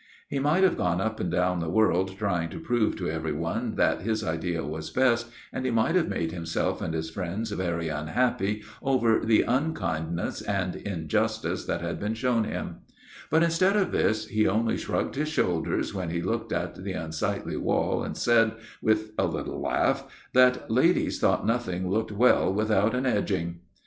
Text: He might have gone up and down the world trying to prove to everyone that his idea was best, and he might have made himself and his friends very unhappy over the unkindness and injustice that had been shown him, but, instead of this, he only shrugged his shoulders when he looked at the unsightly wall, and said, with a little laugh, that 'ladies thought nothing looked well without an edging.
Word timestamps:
He 0.29 0.39
might 0.39 0.63
have 0.63 0.77
gone 0.77 0.99
up 0.99 1.19
and 1.19 1.29
down 1.29 1.59
the 1.59 1.69
world 1.69 2.17
trying 2.17 2.49
to 2.49 2.59
prove 2.59 2.95
to 2.95 3.07
everyone 3.07 3.75
that 3.75 4.01
his 4.01 4.23
idea 4.23 4.63
was 4.65 4.89
best, 4.89 5.27
and 5.53 5.63
he 5.63 5.69
might 5.69 5.93
have 5.93 6.07
made 6.09 6.31
himself 6.31 6.81
and 6.81 6.95
his 6.95 7.11
friends 7.11 7.51
very 7.51 7.87
unhappy 7.87 8.63
over 8.81 9.19
the 9.23 9.43
unkindness 9.43 10.41
and 10.41 10.75
injustice 10.75 11.65
that 11.65 11.81
had 11.81 11.99
been 11.99 12.15
shown 12.15 12.45
him, 12.45 12.77
but, 13.29 13.43
instead 13.43 13.75
of 13.77 13.91
this, 13.91 14.25
he 14.29 14.47
only 14.47 14.75
shrugged 14.75 15.13
his 15.13 15.29
shoulders 15.29 15.93
when 15.93 16.09
he 16.09 16.23
looked 16.23 16.51
at 16.51 16.83
the 16.83 16.93
unsightly 16.93 17.55
wall, 17.55 18.01
and 18.03 18.17
said, 18.17 18.53
with 18.81 19.11
a 19.19 19.27
little 19.27 19.61
laugh, 19.61 20.05
that 20.33 20.67
'ladies 20.71 21.19
thought 21.19 21.45
nothing 21.45 21.87
looked 21.91 22.11
well 22.11 22.51
without 22.51 22.95
an 22.95 23.05
edging. 23.05 23.59